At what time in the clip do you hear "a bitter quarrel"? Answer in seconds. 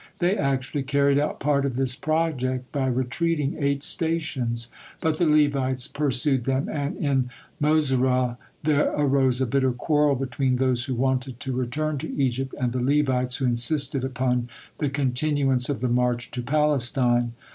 9.41-10.15